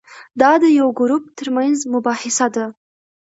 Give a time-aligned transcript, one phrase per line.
[0.41, 2.65] دا د یو ګروپ ترمنځ مباحثه ده.